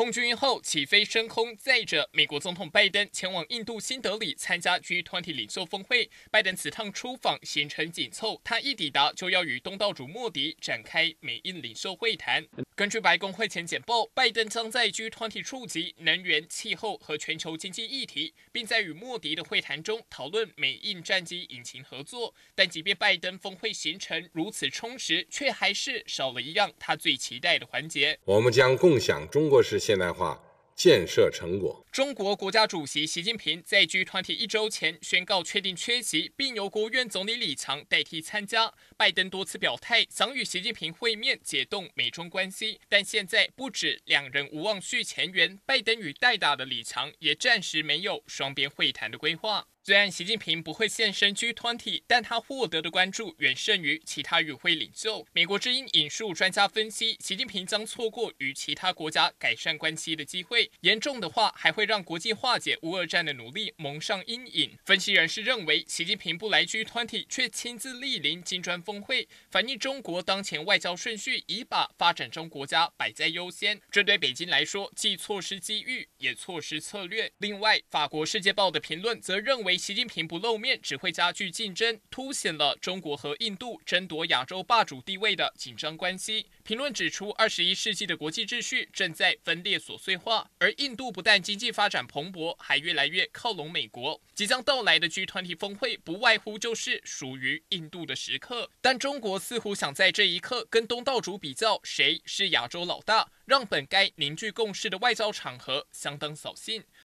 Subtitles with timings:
[0.00, 6.08] 空军后起飞升空，载着美国总统拜登前往印度新德里参加 G20 领袖峰会。
[6.30, 12.46] 拜登此趟出访行程紧凑，他一抵达就要与东道主莫迪展开美印领袖会谈。
[12.74, 22.34] 根据白宫会前简报，拜登将在 G20 触及能源、气候和全球经济议题，并在与莫迪的会谈中讨论美印战机引擎合作。
[22.54, 28.18] 但即便拜登峰会行程如此充实，却还是少了一样他最期待的环节。
[28.24, 30.40] 我们将共享中国式现代化
[30.76, 31.84] 建设成果。
[31.92, 38.72] 中国国家主席习近平在 G20 一周前宣告确定缺席，并由国务院总理李强代替参加。
[38.96, 42.78] 拜登多次表态想与习近平会面，解冻美中关系。
[42.88, 49.66] 但现在不止两人无望续前缘，拜登与代打的李强也暂时没有双边会谈的规划。
[49.82, 55.26] 虽然习近平不会现身 G20，但他获得的关注远胜于其他与会领袖。
[55.32, 64.76] 美国之音引述专家分析，习近平将错过与其他国家改善关系的机会，严重的话还会会让国际化解乌俄战的努力蒙上阴影。
[64.84, 73.80] 分析人士认为，习近平不来 G20，却亲自莅临金砖峰会，反映中国当前外交顺序已把发展中国家摆在优先。
[73.90, 77.32] 这对北京来说，既错失机遇，也错失策略。
[77.38, 79.70] 另外，法国《世界报》的评论则认为。
[79.80, 86.44] 习近平不露面只会加剧竞争，凸显了中国和印度争夺亚洲霸主地位的紧张关系。
[86.62, 94.20] 评论指出，二十一世纪的国际秩序正在分裂琐碎化，而印度不但经济发展蓬勃，还越来越靠拢美国。
[94.34, 98.70] 即将到来的 G 团体峰会，不外乎就是属于印度的时刻。
[98.80, 106.82] 但中国似乎想在这一刻跟东道主比较，谁是亚洲老大，让本该凝聚共识的外交场合相当扫兴。